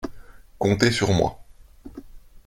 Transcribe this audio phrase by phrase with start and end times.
[0.57, 1.45] Comptez sur moi.